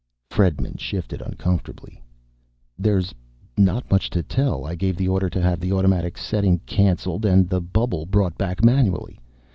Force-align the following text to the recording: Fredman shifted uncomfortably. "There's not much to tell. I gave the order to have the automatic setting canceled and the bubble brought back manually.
Fredman 0.31 0.79
shifted 0.79 1.21
uncomfortably. 1.21 2.01
"There's 2.75 3.13
not 3.55 3.91
much 3.91 4.09
to 4.09 4.23
tell. 4.23 4.65
I 4.65 4.73
gave 4.73 4.95
the 4.97 5.07
order 5.07 5.29
to 5.29 5.39
have 5.43 5.59
the 5.59 5.73
automatic 5.73 6.17
setting 6.17 6.57
canceled 6.65 7.23
and 7.23 7.47
the 7.47 7.61
bubble 7.61 8.07
brought 8.07 8.35
back 8.35 8.65
manually. 8.65 9.19